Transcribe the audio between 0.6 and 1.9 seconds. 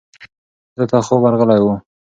ده ته خوب ورغلی و.